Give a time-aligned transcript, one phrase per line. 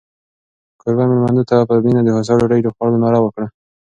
[0.79, 3.47] کوربه مېلمنو ته په مینه د هوسا ډوډۍ خوړلو ناره وکړه.